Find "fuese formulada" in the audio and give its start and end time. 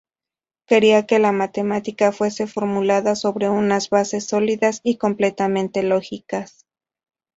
2.11-3.15